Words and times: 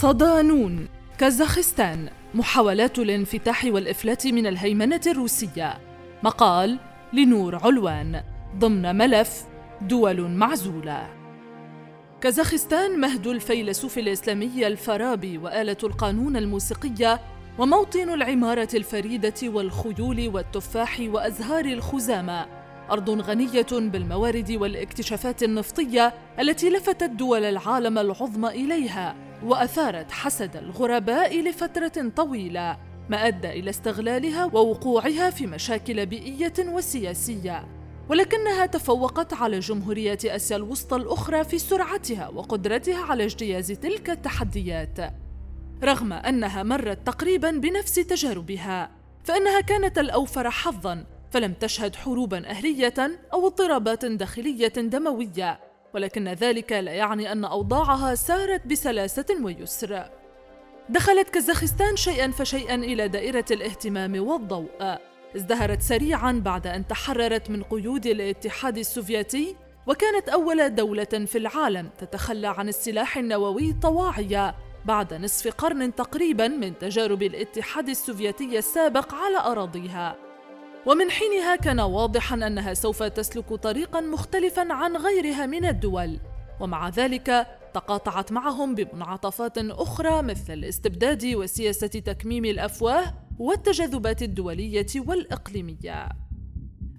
صدانون 0.00 0.88
كازاخستان 1.18 2.08
محاولات 2.34 2.98
الانفتاح 2.98 3.64
والإفلات 3.64 4.26
من 4.26 4.46
الهيمنة 4.46 5.00
الروسية. 5.06 5.78
مقال 6.22 6.78
لنور 7.12 7.56
علوان. 7.56 8.22
ضمن 8.58 8.96
ملف 8.96 9.44
دول 9.82 10.30
معزولة. 10.30 11.08
كازاخستان 12.20 13.00
مهد 13.00 13.26
الفيلسوف 13.26 13.98
الإسلامي 13.98 14.66
الفارابي 14.66 15.38
وآلة 15.38 15.76
القانون 15.84 16.36
الموسيقية 16.36 17.20
وموطن 17.58 18.10
العمارة 18.10 18.68
الفريدة 18.74 19.34
والخيول 19.42 20.30
والتفاح 20.34 21.00
وأزهار 21.00 21.64
الخزامة. 21.64 22.46
أرض 22.90 23.10
غنية 23.10 23.66
بالموارد 23.72 24.52
والاكتشافات 24.52 25.42
النفطية 25.42 26.14
التي 26.40 26.70
لفتت 26.70 27.10
دول 27.10 27.44
العالم 27.44 27.98
العظمى 27.98 28.48
إليها. 28.48 29.16
وأثارت 29.44 30.10
حسد 30.10 30.56
الغرباء 30.56 31.40
لفترة 31.40 32.12
طويلة 32.16 32.78
ما 33.08 33.26
أدى 33.26 33.50
إلى 33.50 33.70
استغلالها 33.70 34.44
ووقوعها 34.44 35.30
في 35.30 35.46
مشاكل 35.46 36.06
بيئية 36.06 36.52
وسياسية. 36.58 37.68
ولكنها 38.10 38.66
تفوقت 38.66 39.34
على 39.34 39.58
جمهوريات 39.58 40.24
آسيا 40.24 40.56
الوسطى 40.56 40.96
الأخرى 40.96 41.44
في 41.44 41.58
سرعتها 41.58 42.28
وقدرتها 42.28 43.02
على 43.04 43.24
اجتياز 43.24 43.72
تلك 43.72 44.10
التحديات. 44.10 44.98
رغم 45.82 46.12
أنها 46.12 46.62
مرت 46.62 47.06
تقريبا 47.06 47.50
بنفس 47.50 47.94
تجاربها 47.94 48.90
فإنها 49.24 49.60
كانت 49.60 49.98
الأوفر 49.98 50.50
حظا 50.50 51.06
فلم 51.30 51.52
تشهد 51.52 51.96
حروبا 51.96 52.50
أهلية 52.50 52.94
أو 53.32 53.46
اضطرابات 53.46 54.04
داخلية 54.04 54.68
دموية. 54.68 55.60
ولكن 55.94 56.28
ذلك 56.28 56.72
لا 56.72 56.92
يعني 56.92 57.32
أن 57.32 57.44
أوضاعها 57.44 58.14
سارت 58.14 58.66
بسلاسة 58.66 59.26
ويسر. 59.42 60.10
دخلت 60.88 61.30
كازاخستان 61.30 61.96
شيئا 61.96 62.30
فشيئا 62.30 62.74
إلى 62.74 63.08
دائرة 63.08 63.44
الاهتمام 63.50 64.26
والضوء. 64.26 64.98
ازدهرت 65.36 65.82
سريعا 65.82 66.32
بعد 66.44 66.66
أن 66.66 66.86
تحررت 66.86 67.50
من 67.50 67.62
قيود 67.62 68.06
الاتحاد 68.06 68.78
السوفيتي 68.78 69.56
وكانت 69.86 70.28
أول 70.28 70.74
دولة 70.74 71.04
في 71.04 71.38
العالم 71.38 71.90
تتخلى 71.98 72.46
عن 72.46 72.68
السلاح 72.68 73.18
النووي 73.18 73.72
طواعية 73.82 74.54
بعد 74.84 75.14
نصف 75.14 75.54
قرن 75.54 75.94
تقريبا 75.94 76.48
من 76.48 76.78
تجارب 76.78 77.22
الاتحاد 77.22 77.88
السوفيتي 77.88 78.58
السابق 78.58 79.14
على 79.14 79.38
أراضيها. 79.38 80.23
ومن 80.86 81.10
حينها 81.10 81.56
كان 81.56 81.80
واضحا 81.80 82.34
أنها 82.34 82.74
سوف 82.74 83.02
تسلك 83.02 83.54
طريقا 83.54 84.00
مختلفا 84.00 84.72
عن 84.72 84.96
غيرها 84.96 85.46
من 85.46 85.64
الدول. 85.64 86.18
ومع 86.60 86.88
ذلك 86.88 87.46
تقاطعت 87.74 88.32
معهم 88.32 88.74
بمنعطفات 88.74 89.58
أخرى 89.58 90.22
مثل 90.22 90.52
الاستبداد 90.52 91.24
وسياسة 91.24 91.86
تكميم 91.86 92.44
الأفواه 92.44 93.14
والتجاذبات 93.38 94.22
الدولية 94.22 94.86
والإقليمية. 94.96 96.08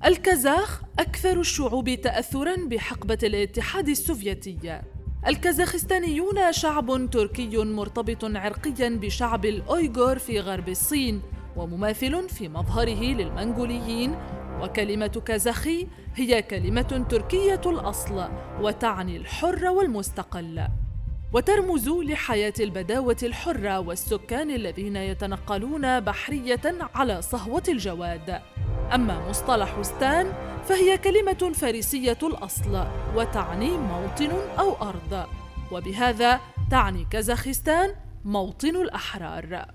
الكازاخ 0.05 0.81
أكثر 0.99 1.39
الشعوب 1.39 1.95
تاثرا 1.95 2.55
بحقبة 2.55 3.17
الاتحاد 3.23 3.89
السوفيتي. 3.89 4.81
الكازاخستانيون 5.27 6.51
شعب 6.51 7.09
تركي 7.11 7.57
مرتبط 7.57 8.25
عرقيا 8.25 8.89
بشعب 8.89 9.45
الأويغور 9.45 10.19
في 10.19 10.39
غرب 10.39 10.69
الصين 10.69 11.21
ومماثل 11.55 12.29
في 12.29 12.49
مظهره 12.49 13.03
للمنغوليين. 13.03 14.15
وكلمة 14.61 15.21
كازاخي 15.25 15.87
هي 16.15 16.41
كلمة 16.41 17.05
تركية 17.09 17.61
الأصل 17.65 18.27
وتعني 18.61 19.17
الحر 19.17 19.65
والمستقل 19.65 20.67
وترمز 21.33 21.89
لحياة 21.89 22.53
البداوة 22.59 23.17
الحرة 23.23 23.79
والسكان 23.79 24.51
الذين 24.51 24.95
يتنقلون 24.95 25.99
بحرية 25.99 26.61
على 26.95 27.21
صهوة 27.21 27.63
الجواد. 27.67 28.41
أما 28.93 29.29
مصطلح 29.29 29.81
ستان 29.81 30.33
فهي 30.65 30.97
كلمة 30.97 31.51
فارسية 31.53 32.17
الأصل 32.23 32.85
وتعني 33.15 33.69
موطن 33.77 34.31
أو 34.59 34.75
أرض 34.81 35.25
وبهذا 35.71 36.39
تعني 36.71 37.05
كازاخستان 37.11 37.95
موطن 38.25 38.75
الأحرار. 38.75 39.65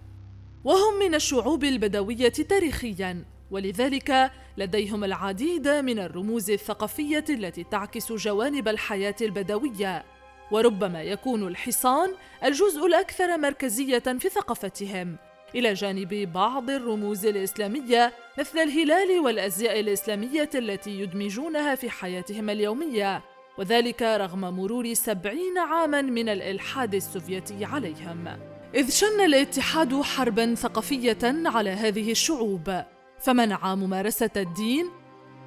وهم 0.64 0.98
من 0.98 1.14
الشعوب 1.14 1.64
البدوية 1.64 2.28
تاريخيا 2.28 3.24
ولذلك 3.50 4.30
لديهم 4.56 5.04
العديد 5.04 5.68
من 5.68 5.98
الرموز 5.98 6.50
الثقافية 6.50 7.24
التي 7.30 7.64
تعكس 7.64 8.12
جوانب 8.12 8.68
الحياة 8.68 9.14
البدوية. 9.20 10.04
وربما 10.52 11.02
يكون 11.02 11.48
الحصان 11.48 12.10
الجزء 12.44 12.86
الأكثر 12.86 13.38
مركزية 13.38 13.98
في 13.98 14.28
ثقافتهم. 14.28 15.16
إلى 15.54 15.72
جانب 15.72 16.32
بعض 16.32 16.70
الرموز 16.70 17.26
الإسلامية 17.26 18.12
مثل 18.38 18.58
الهلال 18.58 19.20
والأزياء 19.20 19.80
الإسلامية 19.80 20.50
التي 20.54 21.00
يدمجونها 21.00 21.74
في 21.74 21.90
حياتهم 21.90 22.50
اليومية. 22.50 23.22
وذلك 23.58 24.02
رغم 24.02 24.40
مرور 24.40 24.94
سبعين 24.94 25.58
عاما 25.58 26.02
من 26.02 26.28
الإلحاد 26.28 26.94
السوفيتي 26.94 27.64
عليهم. 27.64 28.49
إذ 28.74 28.90
شن 28.90 29.20
الاتحاد 29.20 30.00
حربا 30.00 30.54
ثقافية 30.54 31.18
على 31.24 31.70
هذه 31.70 32.10
الشعوب 32.10 32.82
فمنع 33.18 33.74
ممارسة 33.74 34.30
الدين؟ 34.36 34.86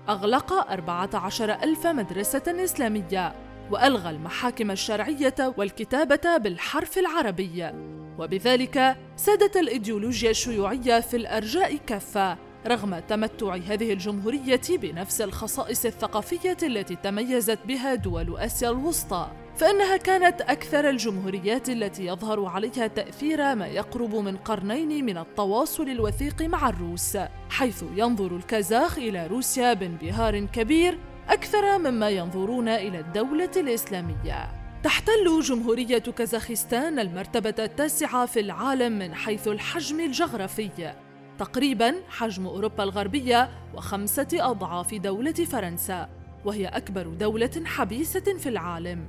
أغلق 0.10 0.54
أربعة 0.54 1.10
عشر 1.14 1.54
ألف 1.54 1.88
مدرسة 1.88 2.44
إسلامية 2.48 3.36
وألغى 3.72 4.10
المحاكم 4.10 4.72
الشرعية 4.72 5.54
والكتابة 5.58 6.38
بالحرف 6.38 6.98
العربي. 6.98 7.72
وبذلك 8.20 8.98
سادت 9.16 9.58
الإيديولوجيا 9.58 10.30
الشيوعية 10.30 11.00
في 11.00 11.18
الأرجاء 11.18 11.76
كافة 11.76 12.38
رغم 12.68 13.00
تمتع 13.00 13.56
هذه 13.56 13.94
الجمهورية 13.94 14.62
بنفس 14.70 15.22
الخصائص 15.22 15.86
الثقافية 15.86 16.58
التي 16.64 16.96
تميزت 16.96 17.60
بها 17.68 17.96
دول 17.96 18.38
آسيا 18.38 18.70
الوسطى 18.70 19.32
فإنها 19.56 19.98
كانت 19.98 20.42
أكثر 20.42 20.90
الجمهوريات 20.90 21.70
التي 21.70 22.06
يظهر 22.06 22.46
عليها 22.46 22.88
تأثير 22.88 23.56
ما 23.56 23.68
يقرب 23.68 24.16
من 24.16 24.38
قرنين 24.38 25.06
من 25.06 25.18
التواصل 25.18 25.90
الوثيق 25.90 26.42
مع 26.42 26.70
الروس 26.70 27.18
حيث 27.50 27.84
ينظر 27.96 28.36
الكازاخ 28.36 28.98
إلى 28.98 29.28
روسيا 29.28 29.74
بانبهار 29.74 30.40
كبير 30.46 30.98
أكثر 31.30 31.78
مما 31.78 32.10
ينظرون 32.10 32.68
إلى 32.68 33.00
الدولة 33.00 33.52
الإسلامية. 33.58 34.64
تحتل 34.84 35.42
جمهورية 35.42 35.98
كازاخستان 35.98 37.00
المرتبة 37.00 37.56
التاسعة 37.60 38.26
في 38.26 38.40
العالم 38.40 39.00
من 39.00 39.14
حيث 39.14 39.48
الحجم 39.48 40.00
الجغرافي. 40.00 40.94
تقريبا 41.40 41.96
حجم 42.10 42.48
أوروبا 42.48 42.84
الغربية 42.84 43.50
وخمسة 43.76 44.28
أضعاف 44.34 44.94
دولة 44.94 45.32
فرنسا 45.32 46.10
وهي 46.46 46.68
أكبر 46.68 47.08
دولة 47.08 47.62
حبيسة 47.66 48.38
في 48.38 48.50
العالم. 48.50 49.08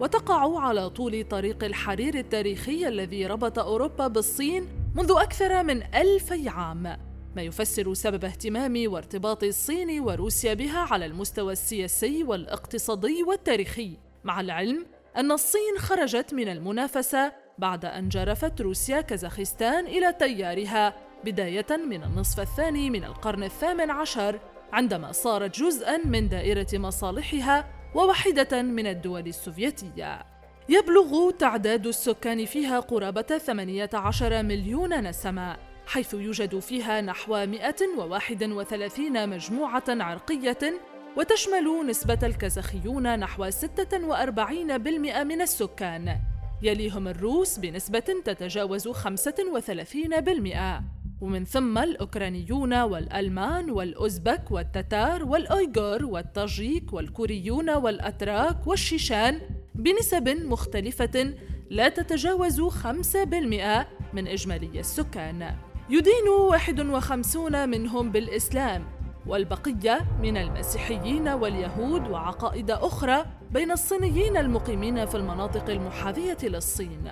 وتقع 0.00 0.60
على 0.60 0.90
طول 0.90 1.24
طريق 1.24 1.64
الحرير 1.64 2.14
التاريخي 2.14 2.88
الذي 2.88 3.26
ربط 3.26 3.58
أوروبا 3.58 4.06
بالصين 4.06 4.68
منذ 4.94 5.12
أكثر 5.16 5.62
من 5.62 5.82
ألفي 5.94 6.48
عام. 6.48 6.96
ما 7.36 7.42
يفسر 7.42 7.94
سبب 7.94 8.24
اهتمام 8.24 8.84
وارتباط 8.86 9.44
الصين 9.44 10.00
وروسيا 10.00 10.54
بها 10.54 10.78
على 10.78 11.06
المستوى 11.06 11.52
السياسي 11.52 12.24
والاقتصادي 12.24 13.22
والتاريخي 13.22 13.98
مع 14.24 14.40
العلم 14.40 14.86
أن 15.16 15.32
الصين 15.32 15.78
خرجت 15.78 16.34
من 16.34 16.48
المنافسة 16.48 17.32
بعد 17.58 17.84
أن 17.84 18.08
جرفت 18.08 18.60
روسيا 18.60 19.00
كازاخستان 19.00 19.86
إلى 19.86 20.12
تيارها 20.12 21.07
بداية 21.24 21.66
من 21.70 22.02
النصف 22.02 22.40
الثاني 22.40 22.90
من 22.90 23.04
القرن 23.04 23.42
الثامن 23.42 23.90
عشر 23.90 24.40
عندما 24.72 25.12
صارت 25.12 25.60
جزءا 25.60 25.96
من 26.04 26.28
دائرة 26.28 26.66
مصالحها 26.72 27.66
وواحدة 27.94 28.62
من 28.62 28.86
الدول 28.86 29.26
السوفيتية. 29.26 30.22
يبلغ 30.68 31.30
تعداد 31.30 31.86
السكان 31.86 32.44
فيها 32.44 32.80
قرابة 32.80 33.22
18 33.22 34.42
مليون 34.42 35.08
نسمة 35.08 35.56
حيث 35.86 36.14
يوجد 36.14 36.58
فيها 36.58 37.00
نحو 37.00 37.46
131 37.46 39.28
مجموعة 39.28 39.84
عرقية 39.88 40.80
وتشمل 41.16 41.86
نسبة 41.86 42.18
الكازاخيون 42.22 43.18
نحو 43.18 43.50
46% 43.50 45.24
من 45.24 45.42
السكان. 45.42 46.16
يليهم 46.62 47.08
الروس 47.08 47.58
بنسبة 47.58 48.04
تتجاوز 48.24 48.88
35% 48.88 50.97
ومن 51.20 51.44
ثم 51.44 51.78
الأوكرانيون 51.78 52.82
والألمان 52.82 53.70
والأوزبك 53.70 54.50
والتتار 54.50 55.24
والأويغور 55.24 56.04
والتاجيك 56.04 56.92
والكوريون 56.92 57.70
والأتراك 57.70 58.66
والشيشان 58.66 59.40
بنسب 59.74 60.28
مختلفة 60.28 61.34
لا 61.70 61.88
تتجاوز 61.88 62.60
5% 62.60 63.86
من 64.12 64.26
إجمالي 64.28 64.80
السكان. 64.80 65.54
يدين 65.90 66.28
51 66.28 67.68
منهم 67.68 68.12
بالإسلام 68.12 68.84
والبقية 69.26 69.98
من 70.22 70.36
المسيحيين 70.36 71.28
واليهود 71.28 72.10
وعقائد 72.10 72.70
أخرى 72.70 73.24
بين 73.50 73.70
الصينيين 73.70 74.36
المقيمين 74.36 75.06
في 75.06 75.14
المناطق 75.14 75.70
المحاذية 75.70 76.38
للصين. 76.42 77.08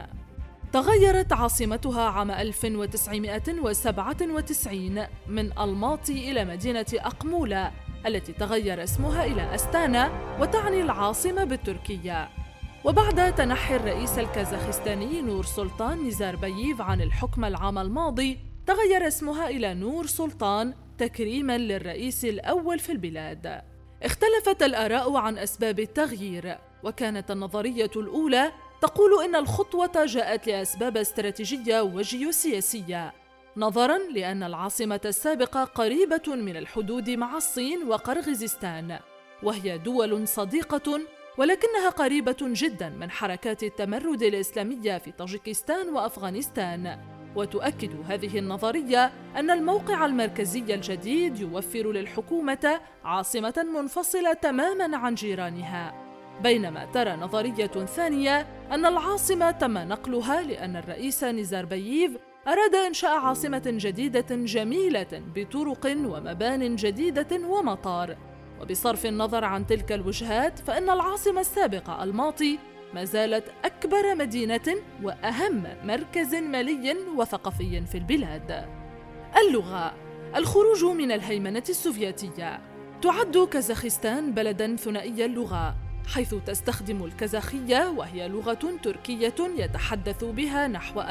تغيرت 0.73 1.33
عاصمتها 1.33 2.03
عام 2.03 2.31
1997 2.31 5.07
من 5.29 5.59
الماطي 5.59 6.31
إلى 6.31 6.45
مدينة 6.45 6.87
أقمولة 6.95 7.73
التي 8.07 8.33
تغير 8.33 8.83
اسمها 8.83 9.25
إلى 9.25 9.55
أستانا 9.55 10.11
وتعني 10.41 10.83
العاصمة 10.83 11.45
بالتركية. 11.45 12.29
وبعد 12.85 13.35
تنحي 13.35 13.77
الرئيس 13.77 14.19
الكازاخستاني 14.19 15.23
نور 15.23 15.45
سلطان 15.45 16.03
نيزاربييف 16.03 16.81
عن 16.81 17.01
الحكم 17.01 17.45
العام 17.45 17.79
الماضي 17.79 18.39
تغير 18.67 19.07
اسمها 19.07 19.49
إلى 19.49 19.75
نور 19.75 20.07
سلطان 20.07 20.75
تكريما 20.99 21.59
للرئيس 21.59 22.25
الأول 22.25 22.79
في 22.79 22.93
البلاد. 22.93 23.61
اختلفت 24.03 24.63
الآراء 24.63 25.17
عن 25.17 25.39
أسباب 25.39 25.81
التغيير 25.81 26.59
وكانت 26.85 27.31
النظرية 27.31 27.91
الأولى 27.97 28.53
تقول 28.81 29.25
إن 29.25 29.37
الخطوة 29.37 30.05
جاءت 30.05 30.47
لأسباب 30.47 30.97
استراتيجية 30.97 31.81
وجيوسياسية 31.81 33.13
نظرا 33.57 33.99
لأن 33.99 34.43
العاصمة 34.43 35.01
السابقة 35.05 35.65
قريبة 35.65 36.23
من 36.27 36.57
الحدود 36.57 37.11
مع 37.11 37.37
الصين 37.37 37.89
وقرغيزستان 37.89 38.99
وهي 39.43 39.79
دول 39.79 40.29
صديقة 40.29 41.01
ولكنها 41.39 41.91
قريبة 41.91 42.37
جدا 42.41 42.89
من 42.89 43.11
حركات 43.11 43.63
التمرد 43.63 44.23
الإسلامية 44.23 44.99
في 44.99 45.13
طاجيكستان 45.13 45.89
وأفغانستان. 45.89 46.99
وتؤكد 47.37 47.91
هذه 48.09 48.39
النظرية 48.39 49.13
أن 49.37 49.51
الموقع 49.51 50.07
المركزي 50.07 50.75
الجديد 50.75 51.39
يوفر 51.39 51.93
للحكومة 51.93 52.81
عاصمة 53.05 53.67
منفصلة 53.75 54.33
تماما 54.33 54.97
عن 54.97 55.15
جيرانها. 55.15 56.06
بينما 56.43 56.85
ترى 56.85 57.13
نظرية 57.13 57.67
ثانية 57.67 58.47
أن 58.73 58.87
العاصمة 58.87 59.51
تم 59.51 59.79
نقلها 59.79 60.43
لأن 60.43 60.77
الرئيس 60.77 61.25
نيزاربييف 61.25 62.17
أراد 62.49 62.75
إنشاء 62.75 63.19
عاصمة 63.19 63.63
جديدة 63.67 64.37
جميلة 64.37 65.23
بطرق 65.35 65.87
ومبان 65.87 66.77
جديدة 66.77 67.47
ومطار. 67.47 68.17
وبصرف 68.61 69.07
النظر 69.07 69.45
عن 69.45 69.67
تلك 69.67 69.93
الوجهات 69.93 70.59
فإن 70.59 70.91
العاصمة 70.91 71.41
السابقة 71.41 72.05
الماطي 72.05 72.59
ما 72.95 73.05
زالت 73.05 73.45
أكبر 73.65 74.15
مدينة 74.15 74.77
وأهم 75.03 75.65
مركز 75.85 76.35
مالي 76.35 76.97
وثقافي 77.17 77.87
في 77.87 77.99
البلاد. 77.99 78.67
اللغة 79.37 79.95
الخروج 80.37 80.85
من 80.85 81.13
الهيمنة 81.13 81.65
السوفيتية. 81.69 82.61
تعد 83.03 83.49
كازاخستان 83.51 84.33
بلدا 84.33 84.77
ثنائي 84.77 85.25
اللغة. 85.25 85.86
حيث 86.07 86.35
تستخدم 86.35 87.05
الكازاخية 87.05 87.91
وهي 87.91 88.29
لغة 88.29 88.79
تركية 88.83 89.35
يتحدث 89.59 90.25
بها 90.25 90.69
نحو 90.69 91.01
64.4% 91.01 91.05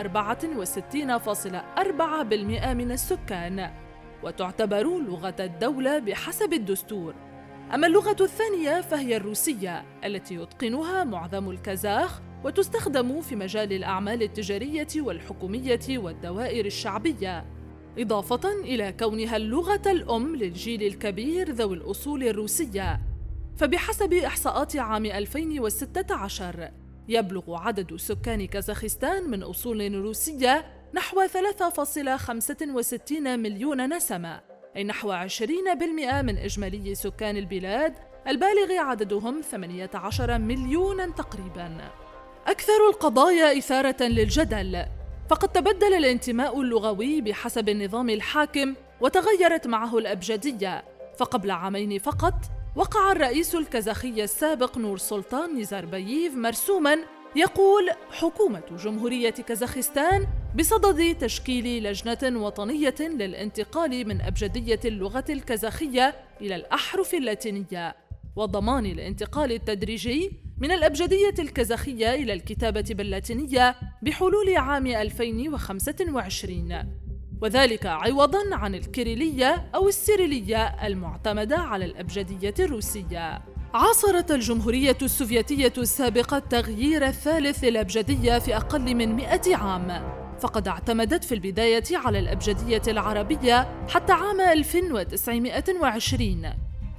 من 2.74 2.92
السكان 2.92 3.71
وتعتبر 4.24 4.83
لغة 4.83 5.36
الدولة 5.39 6.00
بحسب 6.00 6.53
الدستور. 6.53 7.15
أما 7.74 7.88
اللغة 7.88 8.15
الثانية 8.21 8.81
فهي 8.81 9.18
الروسية 9.18 9.86
التي 10.06 10.36
يتقنها 10.36 11.03
معظم 11.03 11.50
الكازاخ 11.50 12.21
وتستخدم 12.44 13.21
في 13.21 13.36
مجال 13.36 13.74
الأعمال 13.74 14.24
التجارية 14.24 14.88
والحكومية 14.98 15.80
والدوائر 15.89 16.65
الشعبية. 16.65 17.45
إضافة 17.98 18.62
إلى 18.62 18.94
كونها 19.00 19.38
اللغة 19.38 19.81
الأم 19.86 20.36
للجيل 20.36 20.83
الكبير 20.83 21.51
ذوي 21.51 21.75
الأصول 21.75 22.24
الروسية. 22.24 23.14
فبحسب 23.57 24.13
إحصاءات 24.13 24.75
عام 24.75 25.06
2016 25.06 26.72
يبلغ 27.07 27.56
عدد 27.56 27.96
سكان 27.96 28.48
كازاخستان 28.48 29.30
من 29.30 29.44
أصول 29.44 29.96
روسية 29.96 30.66
نحو 30.94 31.28
3.65 31.28 33.12
مليون 33.12 33.94
نسمة 33.96 34.42
أي 34.75 34.84
نحو 34.84 35.28
20% 35.28 35.42
من 36.22 36.38
إجمالي 36.38 36.96
سكان 36.96 37.38
البلاد 37.38 37.94
البالغ 38.28 38.72
عددهم 38.72 39.42
18 39.42 40.38
مليونا 40.38 41.12
تقريبا. 41.12 41.92
أكثر 42.48 42.90
القضايا 42.90 43.58
إثارة 43.58 44.04
للجدل 44.04 44.86
فقد 45.30 45.50
تبدل 45.50 45.94
الانتماء 45.94 46.62
اللغوي 46.62 47.22
بحسب 47.22 47.69
النظام 47.69 48.10
الحاكم 48.10 48.75
وتغيرت 49.01 49.68
معه 49.68 49.98
الأبجدية 49.98 50.84
فقبل 51.18 51.51
عامين 51.51 52.00
فقط 52.00 52.55
وقع 52.75 53.12
الرئيس 53.12 53.56
الكازاخي 53.56 54.24
السابق 54.24 54.77
نور 54.77 54.98
سلطان 54.98 55.56
نيزاربييف 55.56 56.36
مرسوما 56.36 56.98
يقول 57.36 57.89
حكومة 58.12 58.63
جمهورية 58.83 59.30
كازاخستان 59.30 60.27
بصدد 60.56 61.18
تشكيل 61.18 61.83
لجنة 61.83 62.45
وطنية 62.45 62.95
للانتقال 63.00 64.07
من 64.07 64.22
أبجدية 64.22 64.80
اللغة 64.86 65.25
الكازاخية 65.30 66.16
إلى 66.42 66.56
الأحرف 66.56 67.13
اللاتينية 67.13 67.95
وضمان 68.36 68.86
الانتقال 68.86 69.51
التدريجي 69.51 70.31
من 70.57 70.72
الأبجدية 70.72 71.33
الكازاخية 71.39 72.13
إلى 72.13 72.33
الكتابة 72.33 72.86
باللاتينية 72.89 73.75
بحلول 74.01 74.57
عام 74.57 74.88
2025 74.88 77.05
وذلك 77.42 77.86
عوضا 77.86 78.40
عن 78.52 78.76
الكيريلية 78.76 79.66
أو 79.76 79.88
السيريلية 79.88 80.88
المعتمدة 80.88 81.58
على 81.58 81.86
الأبجدية 81.86 82.54
الروسية. 82.60 83.42
عاصرت 83.74 84.32
الجمهورية 84.32 84.98
السوفيتية 85.02 85.74
السابقة 85.78 86.38
التغيير 86.38 87.08
الثالث 87.08 87.64
للأبجدية 87.64 88.40
في 88.40 88.56
أقل 88.56 88.96
من 88.96 89.16
مئة 89.16 89.56
عام. 89.56 90.16
فقد 90.40 90.68
اعتمدت 90.68 91.24
في 91.24 91.36
البداية 91.36 91.84
على 91.92 92.20
الأبجدية 92.20 92.82
العربية 92.88 93.68
حتى 93.90 94.14
عام 94.14 94.42
1920 94.42 96.50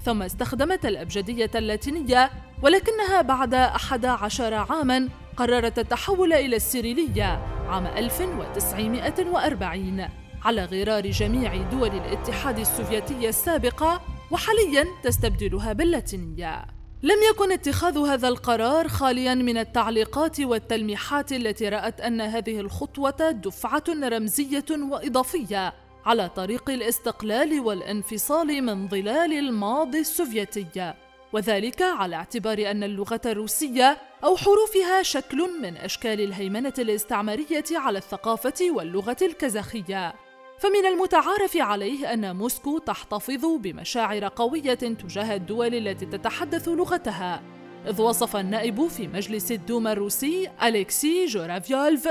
ثم 0.04 0.22
استخدمت 0.22 0.86
الأبجدية 0.86 1.50
اللاتينية 1.54 2.30
ولكنها 2.62 3.22
بعد 3.22 3.54
أحد 3.54 4.04
عشر 4.04 4.54
عاماً 4.54 5.08
قررت 5.36 5.78
التحول 5.78 6.32
إلى 6.32 6.56
السيريلية 6.56 7.40
عام 7.68 7.86
1940 7.86 10.08
على 10.46 10.64
غرار 10.64 11.06
جميع 11.06 11.56
دول 11.56 11.88
الاتحاد 11.88 12.58
السوفيتي 12.58 13.28
السابقة 13.28 14.00
وحاليا 14.30 14.86
تستبدلها 15.02 15.72
باللاتينية. 15.72 16.66
لم 17.02 17.16
يكن 17.30 17.52
اتخاذ 17.52 17.98
هذا 17.98 18.28
القرار 18.28 18.88
خاليا 18.88 19.34
من 19.34 19.58
التعليقات 19.58 20.40
والتلميحات 20.40 21.32
التي 21.32 21.68
رأت 21.68 22.00
أن 22.00 22.20
هذه 22.20 22.60
الخطوة 22.60 23.30
دفعة 23.30 23.84
رمزية 23.88 24.64
وإضافية 24.70 25.74
على 26.04 26.28
طريق 26.28 26.70
الاستقلال 26.70 27.60
والانفصال 27.60 28.62
من 28.62 28.88
ظلال 28.88 29.32
الماضي 29.32 29.98
السوفيتي. 29.98 30.94
وذلك 31.32 31.82
على 31.82 32.16
اعتبار 32.16 32.70
أن 32.70 32.82
اللغة 32.84 33.20
الروسية 33.26 33.98
أو 34.24 34.36
حروفها 34.36 35.02
شكل 35.02 35.50
من 35.62 35.76
أشكال 35.76 36.20
الهيمنة 36.20 36.74
الاستعمارية 36.78 37.64
على 37.72 37.98
الثقافة 37.98 38.70
واللغة 38.70 39.16
الكازاخية 39.22 40.25
فمن 40.58 40.86
المتعارف 40.86 41.56
عليه 41.56 42.12
أن 42.12 42.36
موسكو 42.36 42.78
تحتفظ 42.78 43.46
بمشاعر 43.46 44.24
قوية 44.24 44.74
تجاه 44.74 45.34
الدول 45.34 45.74
التي 45.74 46.06
تتحدث 46.06 46.68
لغتها 46.68 47.42
إذ 47.88 48.02
وصف 48.02 48.36
النائب 48.36 48.86
في 48.86 49.08
مجلس 49.08 49.52
الدوما 49.52 49.92
الروسي 49.92 50.50
أليكسي 50.62 51.26
جورافيولف 51.26 52.08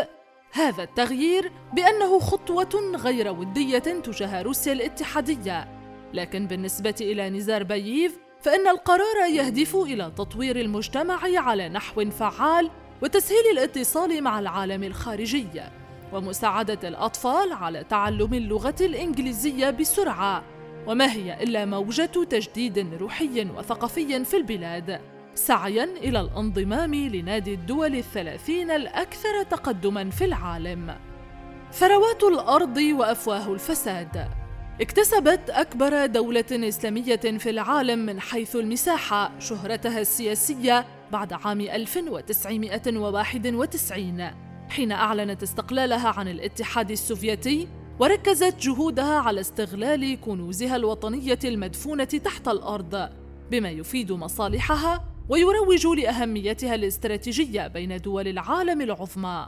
هذا 0.52 0.84
التغيير 0.84 1.52
بأنه 1.74 2.20
خطوة 2.20 2.92
غير 2.96 3.32
ودية 3.32 3.80
تجاه 3.80 4.42
روسيا 4.42 4.74
الاتحادية. 4.74 5.68
لكن 6.14 6.48
بالنسبة 6.48 6.96
إلى 7.02 7.30
نيزارباييف 7.30 8.18
فإن 8.42 8.68
القرار 8.68 9.30
يهدف 9.32 9.76
إلى 9.76 10.12
تطوير 10.18 10.56
المجتمع 10.56 11.20
على 11.24 11.70
نحو 11.70 12.10
فعال 12.10 12.72
وتسهيل 13.02 13.46
الاتصال 13.52 14.24
مع 14.24 14.40
العالم 14.40 14.84
الخارجي. 14.84 15.46
ومساعدة 16.16 16.88
الأطفال 16.88 17.54
على 17.54 17.84
تعلم 17.84 18.34
اللغة 18.34 18.76
الإنجليزية 18.82 19.70
بسرعة. 19.70 20.44
وما 20.88 21.12
هي 21.12 21.44
إلا 21.44 21.66
موجة 21.66 22.06
تجديد 22.06 22.94
روحي 22.94 23.48
وثقافي 23.58 24.26
في 24.26 24.38
البلاد. 24.38 25.02
سعيا 25.36 25.84
إلى 25.84 26.22
الانضمام 26.22 26.96
لنادي 26.96 27.54
الدول 27.54 27.96
الثلاثين 27.96 28.72
الأكثر 28.72 29.44
تقدما 29.44 30.10
في 30.10 30.26
العالم. 30.26 30.96
ثروات 31.72 32.24
الأرض 32.24 32.78
وأفواه 32.78 33.54
الفساد. 33.54 34.28
اكتسبت 34.82 35.50
أكبر 35.50 36.06
دولة 36.06 36.46
إسلامية 36.52 37.16
في 37.16 37.50
العالم 37.50 38.00
من 38.00 38.20
حيث 38.20 38.56
المساحة 38.56 39.32
شهرتها 39.40 40.02
السياسية 40.02 40.86
بعد 41.12 41.34
عام 41.34 41.62
1991 41.62 44.45
حين 44.70 44.92
أعلنت 44.92 45.44
استقلالها 45.44 46.10
عن 46.10 46.28
الاتحاد 46.28 46.92
السوفيتي 46.92 47.68
وركزت 48.00 48.60
جهودها 48.60 49.20
على 49.20 49.42
استغلال 49.42 50.22
كنوزها 50.22 50.76
الوطنية 50.76 51.40
المدفونة 51.44 52.04
تحت 52.04 52.48
الأرض 52.48 53.10
بما 53.52 53.70
يفيد 53.70 54.12
مصالحها 54.12 55.04
ويروج 55.30 55.88
لأهميتها 55.88 56.76
الاستراتيجية 56.76 57.68
بين 57.68 57.98
دول 57.98 58.28
العالم 58.28 58.82
العظمى 58.82 59.48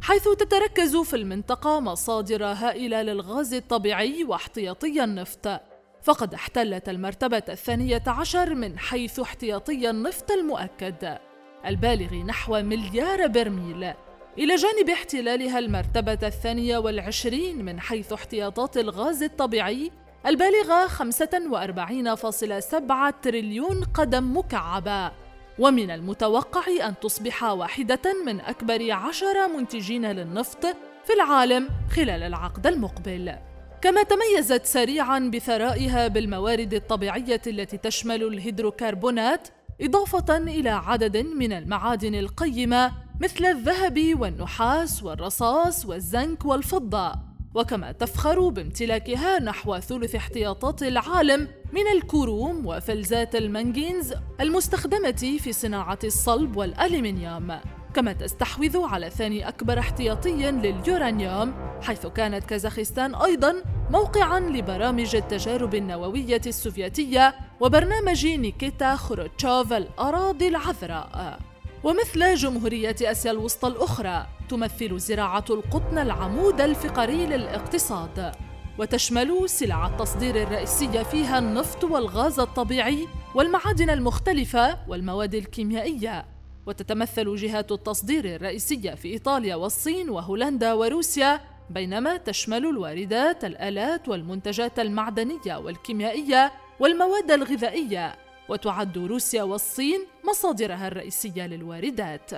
حيث 0.00 0.28
تتركز 0.28 0.96
في 0.96 1.16
المنطقة 1.16 1.80
مصادر 1.80 2.44
هائلة 2.44 3.02
للغاز 3.02 3.54
الطبيعي 3.54 4.24
واحتياطي 4.24 5.04
النفط. 5.04 5.60
فقد 6.02 6.34
احتلت 6.34 6.88
المرتبة 6.88 7.42
الثانية 7.48 8.02
عشر 8.06 8.54
من 8.54 8.78
حيث 8.78 9.20
احتياطي 9.20 9.90
النفط 9.90 10.30
المؤكد 10.30 11.18
البالغ 11.66 12.14
نحو 12.14 12.62
مليار 12.62 13.26
برميل. 13.26 13.92
إلى 14.38 14.56
جانب 14.56 14.90
احتلالها 14.90 15.58
المرتبة 15.58 16.18
الثانية 16.22 16.78
والعشرين 16.78 17.64
من 17.64 17.80
حيث 17.80 18.12
احتياطات 18.12 18.76
الغاز 18.76 19.22
الطبيعي 19.22 19.90
البالغة 20.26 20.86
45.7 20.86 23.14
تريليون 23.22 23.84
قدم 23.84 24.36
مكعبة. 24.36 25.12
ومن 25.58 25.90
المتوقع 25.90 26.88
أن 26.88 26.94
تصبح 27.02 27.42
واحدة 27.42 28.00
من 28.26 28.40
أكبر 28.40 28.92
عشر 28.92 29.48
منتجين 29.56 30.06
للنفط 30.06 30.66
في 31.04 31.12
العالم 31.16 31.68
خلال 31.90 32.22
العقد 32.22 32.66
المقبل. 32.66 33.34
كما 33.82 34.02
تميزت 34.02 34.66
سريعا 34.66 35.30
بثرائها 35.34 36.08
بالموارد 36.08 36.74
الطبيعية 36.74 37.42
التي 37.46 37.76
تشمل 37.76 38.22
الهيدروكربونات 38.22 39.48
إضافة 39.80 40.36
إلى 40.36 40.70
عدد 40.70 41.16
من 41.16 41.52
المعادن 41.52 42.14
القيمة 42.14 43.07
مثل 43.20 43.44
الذهب 43.44 44.20
والنحاس 44.20 45.02
والرصاص 45.02 45.86
والزنك 45.86 46.44
والفضة. 46.44 47.12
وكما 47.54 47.92
تفخر 47.92 48.48
بامتلاكها 48.48 49.40
نحو 49.40 49.78
ثلث 49.78 50.14
احتياطات 50.14 50.82
العالم 50.82 51.48
من 51.72 51.86
الكروم 51.96 52.66
وفلزات 52.66 53.36
المنجينز 53.36 54.14
المستخدمة 54.40 55.38
في 55.38 55.52
صناعة 55.52 55.98
الصلب 56.04 56.56
والألمنيوم. 56.56 57.58
كما 57.94 58.12
تستحوذ 58.12 58.82
على 58.84 59.10
ثاني 59.10 59.48
أكبر 59.48 59.78
احتياطي 59.78 60.50
لليورانيوم 60.50 61.54
حيث 61.82 62.06
كانت 62.06 62.44
كازاخستان 62.44 63.14
أيضا 63.14 63.54
موقعا 63.90 64.40
لبرامج 64.40 65.16
التجارب 65.16 65.74
النووية 65.74 66.40
السوفيتية 66.46 67.34
وبرنامج 67.60 68.26
نيكيتا 68.26 68.96
خروتشوف 68.96 69.72
الأراضي 69.72 70.48
العذراء. 70.48 71.38
ومثل 71.84 72.34
جمهورية 72.34 72.96
آسيا 73.02 73.30
الوسطى 73.30 73.68
الأخرى 73.68 74.26
تمثل 74.48 74.98
زراعة 74.98 75.44
القطن 75.50 75.98
العمود 75.98 76.60
الفقري 76.60 77.26
للاقتصاد 77.26 78.32
وتشمل 78.78 79.48
سلع 79.48 79.86
التصدير 79.86 80.42
الرئيسية 80.42 81.02
فيها 81.02 81.38
النفط 81.38 81.84
والغاز 81.84 82.40
الطبيعي 82.40 83.08
والمعادن 83.34 83.90
المختلفة 83.90 84.78
والمواد 84.88 85.34
الكيميائية. 85.34 86.26
وتتمثل 86.66 87.36
جهات 87.36 87.72
التصدير 87.72 88.24
الرئيسية 88.24 88.94
في 88.94 89.08
إيطاليا 89.08 89.56
والصين 89.56 90.10
وهولندا 90.10 90.72
وروسيا 90.72 91.40
بينما 91.70 92.16
تشمل 92.16 92.66
الواردات 92.66 93.44
الآلات 93.44 94.08
والمنتجات 94.08 94.78
المعدنية 94.78 95.56
والكيميائية 95.56 96.52
والمواد 96.80 97.30
الغذائية. 97.30 98.27
وتعد 98.48 98.98
روسيا 98.98 99.42
والصين 99.42 100.00
مصادرها 100.24 100.88
الرئيسية 100.88 101.46
للواردات. 101.46 102.30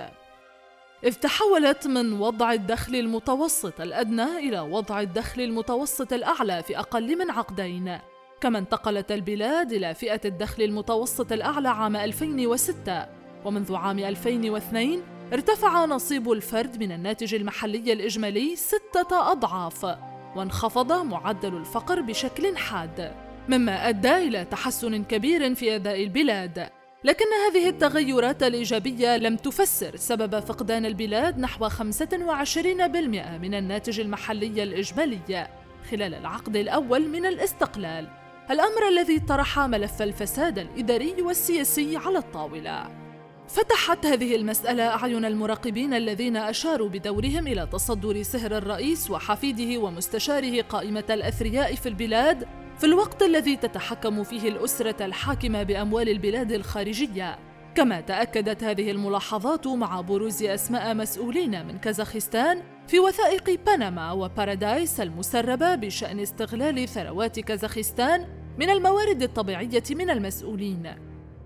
إذ 1.03 1.13
تحولت 1.13 1.87
من 1.87 2.13
وضع 2.13 2.53
الدخل 2.53 2.95
المتوسط 2.95 3.81
الأدنى 3.81 4.23
إلى 4.23 4.59
وضع 4.59 5.01
الدخل 5.01 5.41
المتوسط 5.41 6.13
الأعلى 6.13 6.63
في 6.63 6.79
أقل 6.79 7.17
من 7.17 7.31
عقدين. 7.31 7.97
كما 8.41 8.59
انتقلت 8.59 9.11
البلاد 9.11 9.71
إلى 9.71 9.93
فئة 9.93 10.21
الدخل 10.25 10.63
المتوسط 10.63 11.31
الأعلى 11.31 11.69
عام 11.69 11.95
2006 11.95 13.05
ومنذ 13.45 13.75
عام 13.75 13.99
2002 13.99 15.03
ارتفع 15.33 15.85
نصيب 15.85 16.31
الفرد 16.31 16.83
من 16.83 16.91
الناتج 16.91 17.35
المحلي 17.35 17.93
الإجمالي 17.93 18.55
ستة 18.55 19.31
أضعاف 19.31 19.97
وانخفض 20.35 20.91
معدل 20.93 21.57
الفقر 21.57 22.01
بشكل 22.01 22.57
حاد. 22.57 23.30
مما 23.49 23.89
أدى 23.89 24.17
إلى 24.17 24.45
تحسن 24.45 25.03
كبير 25.03 25.55
في 25.55 25.75
أداء 25.75 26.03
البلاد. 26.03 26.69
لكن 27.03 27.25
هذه 27.47 27.69
التغيرات 27.69 28.43
الإيجابية 28.43 29.17
لم 29.17 29.35
تفسر 29.35 29.95
سبب 29.95 30.39
فقدان 30.39 30.85
البلاد 30.85 31.39
نحو 31.39 31.69
25% 31.69 33.37
من 33.41 33.53
الناتج 33.53 33.99
المحلي 33.99 34.63
الإجمالي 34.63 35.47
خلال 35.91 36.13
العقد 36.13 36.55
الأول 36.55 37.09
من 37.09 37.25
الاستقلال. 37.25 38.07
الأمر 38.51 38.87
الذي 38.87 39.19
طرح 39.19 39.59
ملف 39.59 40.01
الفساد 40.01 40.59
الإداري 40.59 41.21
والسياسي 41.21 41.97
على 41.97 42.17
الطاولة. 42.17 43.01
فتحت 43.47 44.05
هذه 44.05 44.35
المسألة 44.35 44.87
أعين 44.87 45.25
المراقبين 45.25 45.93
الذين 45.93 46.37
أشاروا 46.37 46.89
بدورهم 46.89 47.47
إلى 47.47 47.67
تصدر 47.71 48.23
سهر 48.23 48.57
الرئيس 48.57 49.11
وحفيده 49.11 49.81
ومستشاره 49.81 50.61
قائمة 50.61 51.03
الأثرياء 51.09 51.75
في 51.75 51.89
البلاد 51.89 52.47
في 52.81 52.87
الوقت 52.87 53.23
الذي 53.23 53.55
تتحكم 53.55 54.23
فيه 54.23 54.49
الأسرة 54.49 55.05
الحاكمة 55.05 55.63
بأموال 55.63 56.09
البلاد 56.09 56.51
الخارجية. 56.51 57.39
كما 57.75 58.01
تأكدت 58.01 58.63
هذه 58.63 58.91
الملاحظات 58.91 59.67
مع 59.67 60.01
بروز 60.01 60.43
أسماء 60.43 60.93
مسؤولين 60.93 61.65
من 61.65 61.77
كازاخستان 61.77 62.61
في 62.87 62.99
وثائق 62.99 63.59
بنما 63.65 64.11
وبارادايس 64.11 64.99
المسربة 64.99 65.75
بشأن 65.75 66.19
استغلال 66.19 66.87
ثروات 66.87 67.39
كازاخستان 67.39 68.27
من 68.59 68.69
الموارد 68.69 69.23
الطبيعية 69.23 69.83
من 69.91 70.09
المسؤولين 70.09 70.95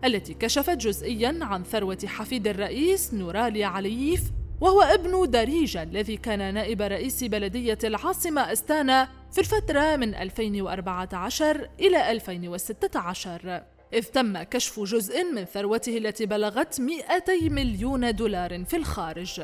التي 0.06 0.34
كشفت 0.34 0.78
جزئيا 0.78 1.40
عن 1.42 1.64
ثروة 1.64 2.00
حفيد 2.06 2.48
الرئيس 2.48 3.14
نورالي 3.14 3.64
علييف 3.64 4.22
وهو 4.62 4.82
ابن 4.82 5.30
داريجا 5.30 5.84
الذي 5.84 6.18
كان 6.18 6.54
نائب 6.54 6.82
رئيس 6.82 7.24
بلدية 7.24 7.78
العاصمة 7.84 8.52
أستانا 8.52 9.08
في 9.36 9.42
الفترة 9.42 9.96
من 9.96 10.16
2014 10.16 11.70
إلى 11.80 12.12
2016 12.12 13.64
إذ 13.94 14.04
تم 14.04 14.44
كشف 14.44 14.80
جزء 14.80 15.24
من 15.24 15.46
ثروته 15.46 15.98
التي 15.98 16.26
بلغت 16.26 16.82
200 16.82 17.50
مليون 17.50 18.16
دولار 18.16 18.66
في 18.66 18.76
الخارج. 18.76 19.42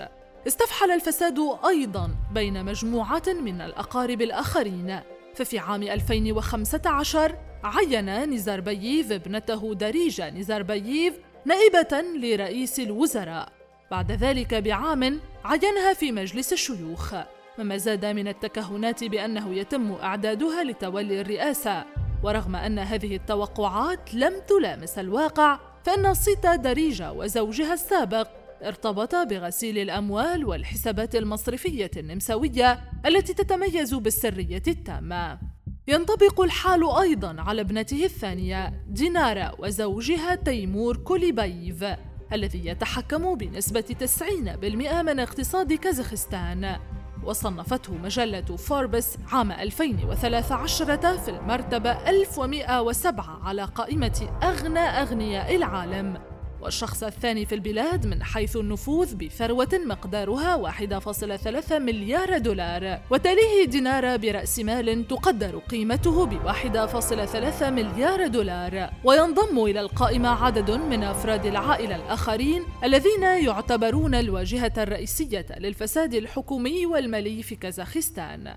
استفحل 0.48 0.92
الفساد 0.92 1.40
أيضا 1.68 2.16
بين 2.34 2.66
مجموعة 2.66 3.24
من 3.28 3.62
الأقارب 3.62 4.22
الآخرين. 4.22 5.00
ففي 5.36 5.60
عام 5.60 5.84
2015 5.84 7.36
عين 7.64 8.30
نزاربييف 8.30 9.12
ابنته 9.12 9.74
داريجا 9.74 10.30
نزاربييف 10.30 11.14
نائبة 11.46 12.02
لرئيس 12.16 12.80
الوزراء. 12.80 13.52
بعد 13.92 14.12
ذلك 14.12 14.54
بعام 14.54 15.20
عينها 15.44 15.94
في 15.94 16.12
مجلس 16.12 16.54
الشيوخ. 16.54 17.16
مما 17.58 17.78
زاد 17.78 18.06
من 18.06 18.28
التكهنات 18.28 19.04
بأنه 19.04 19.54
يتم 19.56 19.92
إعدادها 19.92 20.64
لتولي 20.64 21.22
الرئاسة. 21.22 21.86
ورغم 22.24 22.56
أن 22.56 22.80
هذه 22.80 23.16
التوقعات 23.16 24.14
لم 24.14 24.34
تلامس 24.48 25.00
الواقع 25.00 25.60
فإن 25.84 26.14
صيت 26.14 26.56
داريغا 26.56 27.10
وزوجها 27.10 27.74
السابق 27.74 28.28
ارتبط 28.64 29.16
بغسيل 29.16 29.78
الأموال 29.78 30.46
والحسابات 30.46 31.16
المصرفية 31.16 31.92
النمساوية 31.98 32.80
التي 33.06 33.34
تتميز 33.34 33.94
بالسرية 33.94 34.64
التامة. 34.68 35.40
ينطبق 35.88 36.42
الحال 36.42 36.90
أيضا 36.90 37.36
على 37.42 37.62
ابنته 37.62 38.06
الثانية 38.06 38.84
دينارا 38.88 39.52
وزوجها 39.60 40.36
تيمور 40.36 40.98
كوليبايف 40.98 41.86
الذي 42.34 42.66
يتحكم 42.66 43.36
بنسبة 43.36 43.82
90% 43.82 45.02
من 45.02 45.20
اقتصاد 45.20 45.74
كازاخستان. 45.74 46.80
وصنفته 47.26 47.94
مجلة 47.94 48.42
فوربس 48.42 49.18
عام 49.32 49.52
2013 49.52 51.18
في 51.18 51.30
المرتبة 51.30 51.92
1107 52.10 53.40
على 53.44 53.64
قائمة 53.64 54.30
أغنى 54.44 54.80
أغنياء 54.80 55.56
العالم. 55.56 56.31
والشخص 56.62 57.04
الثاني 57.04 57.46
في 57.46 57.56
البلاد 57.56 58.06
من 58.06 58.24
حيث 58.24 58.58
النفوذ 58.58 59.16
بثروة 59.16 59.82
مقدارها 59.86 60.56
1.3 60.56 61.80
مليار 61.80 62.38
دولار. 62.38 63.02
وتليه 63.10 63.66
دينار 63.66 64.18
برأس 64.18 64.60
مال 64.60 65.08
تقدر 65.08 65.58
قيمته 65.58 66.26
ب 66.26 66.46
1.3 66.46 67.70
مليار 67.70 68.28
دولار. 68.28 68.90
وينضم 69.04 69.64
إلى 69.66 69.80
القائمة 69.80 70.30
عدد 70.46 70.72
من 70.72 71.04
أفراد 71.04 71.46
العائلة 71.46 71.96
الآخرين 71.96 72.64
الذين 72.84 73.24
يعتبرون 73.24 74.16
الواجهة 74.16 74.74
الرئيسية 74.78 75.46
للفساد 75.58 76.14
الحكومي 76.14 76.86
والمالي 76.86 77.44
في 77.44 77.56
كازاخستان. 77.56 78.54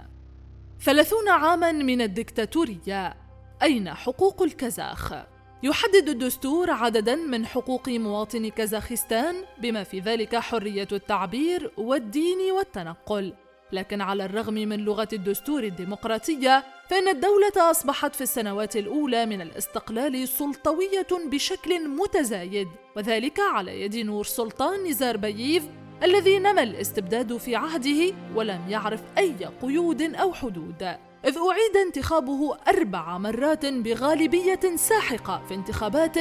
ثلاثون 0.80 1.28
عاما 1.28 1.73
من 1.73 2.00
الدكتاتورية. 2.00 3.16
أين 3.62 3.94
حقوق 3.94 4.42
الكازاخ؟ 4.42 5.34
يحدد 5.64 6.09
الدستور 6.09 6.71
عددا 6.71 7.14
من 7.14 7.47
حقوق 7.47 7.88
مواطني 7.88 8.50
كازاخستان 8.50 9.44
بما 9.59 9.85
في 9.85 10.00
ذلك 10.00 10.37
حرية 10.37 10.88
التعبير 10.92 11.73
والدين 11.76 12.52
والتنقل. 12.52 13.33
لكن 13.73 14.00
على 14.00 14.25
الرغم 14.25 14.54
من 14.54 14.80
لغة 14.80 15.09
الدستور 15.12 15.64
الديمقراطية 15.64 16.64
فإن 16.90 17.09
الدولة 17.09 17.71
أصبحت 17.71 18.14
في 18.14 18.21
السنوات 18.21 18.76
الأولى 18.76 19.26
من 19.26 19.40
الاستقلال 19.40 20.28
سلطوية 20.28 21.06
بشكل 21.33 21.88
متزايد. 21.88 22.68
وذلك 22.97 23.40
على 23.40 23.80
يد 23.83 23.97
نور 23.97 24.25
سلطان 24.25 24.85
نزاربييف 24.85 25.64
الذي 26.02 26.38
نمى 26.38 26.62
الاستبداد 26.62 27.37
في 27.37 27.56
عهده 27.56 28.14
ولم 28.35 28.61
يعرف 28.68 29.02
أي 29.18 29.37
قيود 29.62 30.02
أو 30.02 30.33
حدود. 30.33 30.97
إذ 31.26 31.37
أعيد 31.38 31.76
انتخابه 31.87 32.57
أربع 32.69 33.19
مرات 33.19 33.66
بغالبية 33.66 34.61
ساحقة 34.76 35.43
في 35.49 35.54
انتخابات 35.54 36.16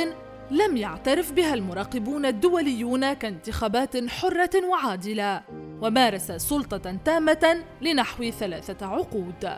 لم 0.51 0.77
يعترف 0.77 1.31
بها 1.31 1.53
المراقبون 1.53 2.25
الدوليون 2.25 3.13
كانتخابات 3.13 4.09
حرة 4.09 4.65
وعادلة 4.69 5.41
ومارس 5.81 6.31
سلطة 6.31 6.97
تامة 7.05 7.63
لنحو 7.81 8.29
ثلاثة 8.29 8.85
عقود. 8.85 9.49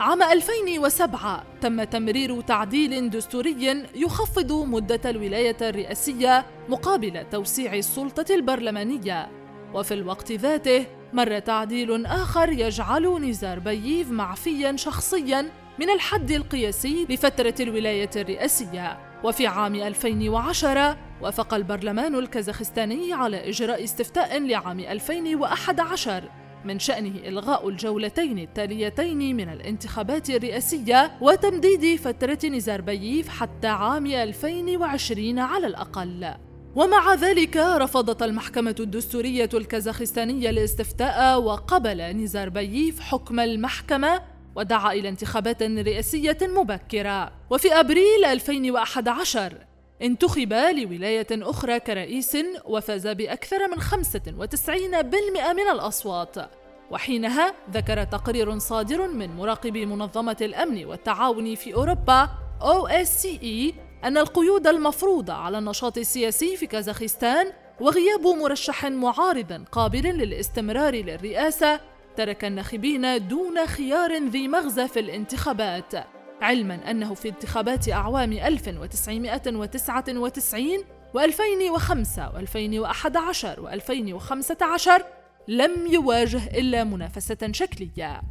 عام 0.00 0.22
2007 0.22 1.44
تم 1.60 1.84
تمرير 1.84 2.40
تعديل 2.40 3.10
دستوري 3.10 3.84
يخفض 3.94 4.52
مدة 4.52 5.10
الولاية 5.10 5.56
الرئاسية 5.62 6.46
مقابل 6.68 7.26
توسيع 7.30 7.74
السلطة 7.74 8.34
البرلمانية. 8.34 9.45
وفي 9.76 9.94
الوقت 9.94 10.32
ذاته 10.32 10.86
مر 11.12 11.38
تعديل 11.38 12.06
آخر 12.06 12.52
يجعل 12.52 13.28
نزاربييف 13.28 14.10
معفيا 14.10 14.76
شخصيا 14.76 15.50
من 15.78 15.90
الحد 15.90 16.30
القياسي 16.30 17.06
لفترة 17.10 17.54
الولاية 17.60 18.10
الرئاسية 18.16 18.98
وفي 19.24 19.46
عام 19.46 19.74
2010 19.74 20.96
وافق 21.22 21.54
البرلمان 21.54 22.14
الكازاخستاني 22.14 23.12
على 23.12 23.48
إجراء 23.48 23.84
استفتاء 23.84 24.40
لعام 24.40 24.80
2011 24.80 26.24
من 26.64 26.78
شأنه 26.78 27.28
إلغاء 27.28 27.68
الجولتين 27.68 28.38
التاليتين 28.38 29.36
من 29.36 29.48
الانتخابات 29.48 30.30
الرئاسية 30.30 31.12
وتمديد 31.20 32.00
فترة 32.00 32.38
نزاربييف 32.44 33.28
حتى 33.28 33.68
عام 33.68 34.06
2020 34.06 35.38
على 35.38 35.66
الأقل. 35.66 36.45
ومع 36.76 37.14
ذلك 37.14 37.56
رفضت 37.56 38.22
المحكمة 38.22 38.74
الدستورية 38.80 39.48
الكازاخستانية 39.54 40.50
الاستفتاء 40.50 41.40
وقبل 41.40 42.02
نزاربييف 42.02 43.00
حكم 43.00 43.40
المحكمة 43.40 44.22
ودعا 44.56 44.92
إلى 44.92 45.08
انتخابات 45.08 45.62
رئاسية 45.62 46.38
مبكرة. 46.42 47.32
وفي 47.50 47.72
أبريل 47.72 48.24
2011 48.24 49.54
انتخب 50.02 50.52
لولاية 50.52 51.26
أخرى 51.32 51.80
كرئيس 51.80 52.36
وفاز 52.64 53.06
بأكثر 53.06 53.68
من 53.68 53.80
95% 53.80 55.52
من 55.52 55.68
الأصوات. 55.72 56.36
وحينها 56.90 57.54
ذكر 57.72 58.04
تقرير 58.04 58.58
صادر 58.58 59.08
من 59.08 59.36
مراقب 59.36 59.76
منظمة 59.76 60.36
الأمن 60.40 60.84
والتعاون 60.84 61.54
في 61.54 61.74
أوروبا 61.74 62.28
OSCE 62.60 63.85
أن 64.04 64.18
القيود 64.18 64.66
المفروضة 64.66 65.32
على 65.32 65.58
النشاط 65.58 65.98
السياسي 65.98 66.56
في 66.56 66.66
كازاخستان 66.66 67.52
وغياب 67.80 68.26
مرشح 68.26 68.84
معارض 68.84 69.64
قابل 69.72 70.02
للاستمرار 70.02 70.94
للرئاسة 70.94 71.80
ترك 72.16 72.44
الناخبين 72.44 73.28
دون 73.28 73.66
خيار 73.66 74.28
ذي 74.28 74.48
مغزى 74.48 74.88
في 74.88 75.00
الانتخابات 75.00 75.92
علما 76.40 76.90
أنه 76.90 77.14
في 77.14 77.28
انتخابات 77.28 77.88
أعوام 77.88 78.32
1999 78.32 80.84
و2005 81.16 81.20
و2011 82.34 83.58
و2015 83.58 84.90
لم 85.48 85.86
يواجه 85.86 86.58
إلا 86.58 86.84
منافسة 86.84 87.52
شكلية. 87.52 88.22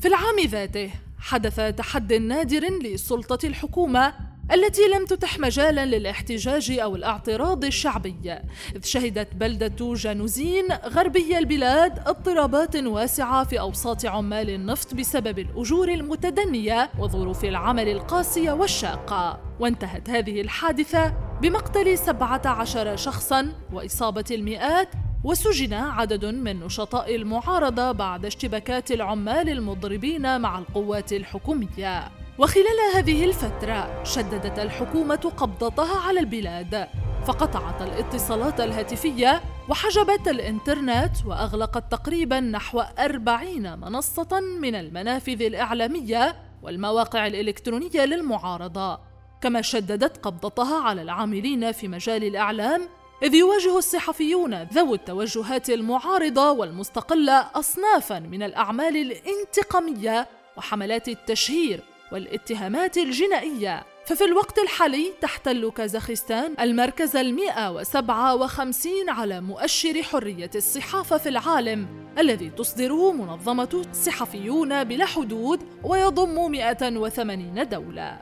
في 0.00 0.08
العام 0.08 0.38
ذاته 0.46 0.90
حدث 1.18 1.76
تحد 1.76 2.12
نادر 2.12 2.78
لسلطة 2.82 3.46
الحكومة 3.46 4.14
التي 4.52 4.82
لم 4.94 5.06
تتح 5.06 5.38
مجالا 5.38 5.86
للاحتجاج 5.86 6.78
أو 6.78 6.96
الاعتراض 6.96 7.64
الشعبي. 7.64 8.38
إذ 8.76 8.84
شهدت 8.84 9.34
بلدة 9.34 9.94
جانوزين 9.94 10.68
غربي 10.72 11.38
البلاد 11.38 11.98
اضطرابات 11.98 12.76
واسعة 12.76 13.44
في 13.44 13.60
أوساط 13.60 14.06
عمال 14.06 14.50
النفط 14.50 14.94
بسبب 14.94 15.38
الأجور 15.38 15.88
المتدنية 15.88 16.90
وظروف 16.98 17.44
العمل 17.44 17.88
القاسية 17.88 18.52
والشاقة. 18.52 19.40
وانتهت 19.60 20.10
هذه 20.10 20.40
الحادثة 20.40 21.14
بمقتل 21.42 21.98
17 21.98 22.96
شخصا 22.96 23.52
وإصابة 23.72 24.24
المئات 24.30 24.88
وسجن 25.24 25.74
عدد 25.74 26.24
من 26.24 26.60
نشطاء 26.60 27.14
المعارضة 27.14 27.92
بعد 27.92 28.24
اشتباكات 28.24 28.90
العمال 28.92 29.48
المضربين 29.48 30.40
مع 30.40 30.58
القوات 30.58 31.12
الحكومية. 31.12 32.27
وخلال 32.38 32.78
هذه 32.94 33.24
الفترة 33.24 34.04
شددت 34.04 34.58
الحكومة 34.58 35.32
قبضتها 35.36 36.00
على 36.00 36.20
البلاد 36.20 36.88
فقطعت 37.26 37.82
الاتصالات 37.82 38.60
الهاتفية 38.60 39.42
وحجبت 39.68 40.28
الإنترنت 40.28 41.16
وأغلقت 41.26 41.92
تقريبا 41.92 42.40
نحو 42.40 42.80
أربعين 42.80 43.78
منصة 43.78 44.40
من 44.60 44.74
المنافذ 44.74 45.42
الإعلامية 45.42 46.36
والمواقع 46.62 47.26
الإلكترونية 47.26 48.04
للمعارضة. 48.04 48.98
كما 49.40 49.62
شددت 49.62 50.16
قبضتها 50.16 50.82
على 50.82 51.02
العاملين 51.02 51.72
في 51.72 51.88
مجال 51.88 52.24
الإعلام 52.24 52.88
إذ 53.22 53.34
يواجه 53.34 53.78
الصحفيون 53.78 54.62
ذوي 54.62 54.96
التوجهات 54.96 55.70
المعارضة 55.70 56.50
والمستقلة 56.50 57.46
أصنافا 57.54 58.18
من 58.18 58.42
الأعمال 58.42 58.96
الانتقامية 58.96 60.28
وحملات 60.56 61.08
التشهير 61.08 61.82
والاتهامات 62.12 62.98
الجنائية. 62.98 63.84
ففي 64.06 64.24
الوقت 64.24 64.58
الحالي 64.58 65.12
تحتل 65.20 65.70
كازاخستان 65.70 66.54
المركز 66.60 67.16
المئة 67.16 67.70
وسبعة 67.70 68.34
وخمسين 68.34 69.10
على 69.10 69.40
مؤشر 69.40 70.02
حرية 70.02 70.50
الصحافة 70.54 71.18
في 71.18 71.28
العالم 71.28 71.86
الذي 72.18 72.50
تصدره 72.50 73.12
منظمة 73.12 73.86
صحفيون 73.92 74.84
بلا 74.84 75.06
حدود 75.06 75.60
ويضم 75.84 76.50
180 76.50 77.68
دولة. 77.68 78.18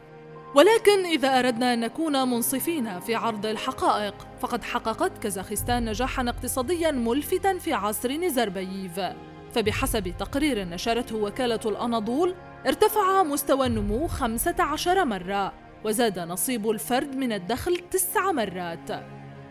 ولكن 0.55 1.05
إذا 1.05 1.39
أردنا 1.39 1.75
أن 1.75 1.81
نكون 1.81 2.29
منصفين 2.29 3.01
في 3.01 3.15
عرض 3.15 3.47
الحقائق 3.47 4.15
فقد 4.41 4.65
حققت 4.65 5.19
كازاخستان 5.19 5.85
نجاحا 5.85 6.29
اقتصاديا 6.29 6.91
ملفتا 6.91 7.59
في 7.59 7.73
عصر 7.73 8.13
نزربييف 8.13 9.01
فبحسب 9.55 10.15
تقرير 10.19 10.65
نشرته 10.65 11.17
وكالة 11.17 11.61
الأناضول 11.67 12.35
ارتفع 12.65 13.23
مستوى 13.23 13.67
النمو 13.67 14.07
15 14.07 15.05
مرة 15.05 15.53
وزاد 15.85 16.19
نصيب 16.19 16.71
الفرد 16.71 17.17
من 17.17 17.33
الدخل 17.33 17.77
تسع 17.77 18.33
مرات 18.33 18.91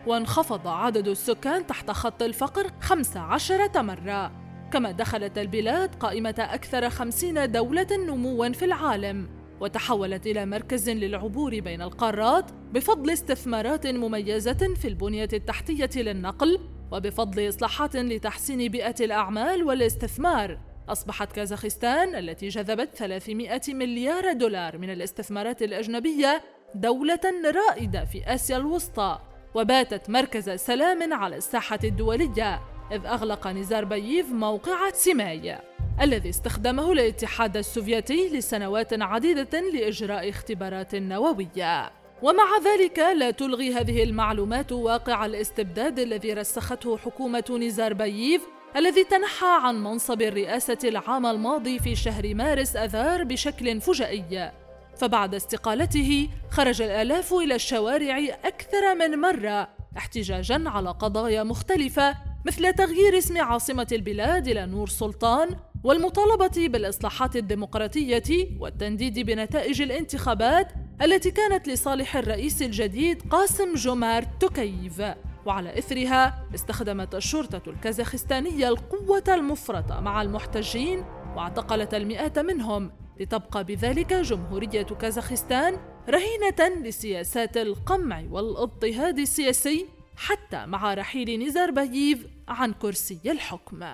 وانخفض 0.06 0.68
عدد 0.68 1.08
السكان 1.08 1.66
تحت 1.66 1.90
خط 1.90 2.22
الفقر 2.22 2.70
15 2.80 3.82
مرة. 3.82 4.32
كما 4.72 4.90
دخلت 4.90 5.38
البلاد 5.38 5.94
قائمة 5.94 6.34
أكثر 6.38 6.90
خمسين 6.90 7.50
دولة 7.50 7.86
نموا 8.06 8.48
في 8.48 8.64
العالم 8.64 9.28
وتحولت 9.60 10.26
إلى 10.26 10.46
مركز 10.46 10.90
للعبور 10.90 11.60
بين 11.60 11.82
القارات 11.82 12.50
بفضل 12.72 13.10
استثمارات 13.10 13.86
مميزة 13.86 14.74
في 14.74 14.88
البنية 14.88 15.28
التحتية 15.32 16.02
للنقل 16.02 16.58
وبفضل 16.92 17.48
إصلاحات 17.48 17.96
لتحسين 17.96 18.70
بيئة 18.70 18.94
الأعمال 19.00 19.64
والاستثمار. 19.64 20.58
أصبحت 20.88 21.32
كازاخستان 21.32 22.14
التي 22.14 22.48
جذبت 22.48 22.88
300 22.94 23.60
مليار 23.68 24.32
دولار 24.32 24.78
من 24.78 24.90
الاستثمارات 24.90 25.62
الأجنبية 25.62 26.42
دولة 26.74 27.20
رائدة 27.54 28.04
في 28.04 28.34
آسيا 28.34 28.56
الوسطى 28.56 29.18
وباتت 29.54 30.10
مركز 30.10 30.50
سلام 30.50 31.12
على 31.12 31.36
الساحة 31.36 31.78
الدولية 31.84 32.60
إذ 32.92 33.06
أغلق 33.06 33.46
نزاربييف 33.46 34.32
موقع 34.32 34.90
سيماي 34.90 35.58
الذي 36.00 36.28
استخدمه 36.28 36.92
الاتحاد 36.92 37.56
السوفيتي 37.56 38.28
لسنوات 38.28 39.02
عديدة 39.02 39.60
لإجراء 39.60 40.28
اختبارات 40.28 40.94
نووية. 40.94 41.90
ومع 42.22 42.44
ذلك 42.64 42.98
لا 42.98 43.30
تلغي 43.30 43.74
هذه 43.74 44.02
المعلومات 44.02 44.72
واقع 44.72 45.26
الاستبداد 45.26 45.98
الذي 45.98 46.32
رسخته 46.32 46.96
حكومة 46.96 47.58
نزاربييف 47.60 48.46
الذي 48.76 49.04
تنحى 49.04 49.58
عن 49.62 49.82
منصب 49.82 50.22
الرئاسة 50.22 50.78
العام 50.84 51.26
الماضي 51.26 51.78
في 51.78 51.96
شهر 51.96 52.34
مارس 52.34 52.76
أذار 52.76 53.24
بشكل 53.24 53.80
فجائي. 53.80 54.52
فبعد 54.96 55.34
استقالته 55.34 56.28
خرج 56.50 56.82
الآلاف 56.82 57.34
إلى 57.34 57.54
الشوارع 57.54 58.18
أكثر 58.44 58.94
من 58.94 59.18
مرة 59.18 59.68
احتجاجا 59.96 60.62
على 60.66 60.90
قضايا 60.90 61.42
مختلفة 61.42 62.14
مثل 62.46 62.72
تغيير 62.72 63.18
اسم 63.18 63.38
عاصمة 63.38 63.86
البلاد 63.92 64.48
إلى 64.48 64.66
نور 64.66 64.88
سلطان 64.88 65.56
والمطالبة 65.84 66.68
بالإصلاحات 66.68 67.36
الديمقراطية 67.36 68.58
والتنديد 68.60 69.18
بنتائج 69.18 69.82
الانتخابات 69.82 70.72
التي 71.02 71.30
كانت 71.30 71.68
لصالح 71.68 72.16
الرئيس 72.16 72.62
الجديد 72.62 73.22
قاسم 73.30 73.74
جومارت 73.74 74.28
توكييف 74.40 75.02
وعلى 75.46 75.78
إثرها 75.78 76.46
استخدمت 76.54 77.14
الشرطة 77.14 77.70
الكازاخستانية 77.70 78.68
القوة 78.68 79.24
المفرطة 79.28 80.00
مع 80.00 80.22
المحتجين 80.22 81.04
واعتقلت 81.36 81.94
المئات 81.94 82.38
منهم 82.38 82.92
لتبقى 83.20 83.64
بذلك 83.64 84.12
جمهورية 84.12 84.82
كازاخستان 84.82 85.78
رهينة 86.08 86.82
لسياسات 86.82 87.56
القمع 87.56 88.24
والاضطهاد 88.30 89.18
السياسي 89.18 89.86
حتى 90.16 90.66
مع 90.66 90.94
رحيل 90.94 91.46
نزارباييف 91.46 92.26
عن 92.48 92.72
كرسي 92.72 93.20
الحكم. 93.26 93.84